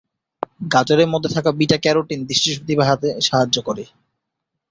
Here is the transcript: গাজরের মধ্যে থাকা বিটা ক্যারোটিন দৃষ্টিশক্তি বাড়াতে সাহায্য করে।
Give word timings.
গাজরের 0.71 1.07
মধ্যে 1.07 1.29
থাকা 1.35 1.51
বিটা 1.59 1.77
ক্যারোটিন 1.77 2.19
দৃষ্টিশক্তি 2.29 2.73
বাড়াতে 2.79 3.07
সাহায্য 3.27 3.57
করে। 3.67 3.83